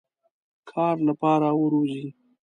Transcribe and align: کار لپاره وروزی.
کار 0.69 0.95
لپاره 1.07 1.49
وروزی. 1.61 2.05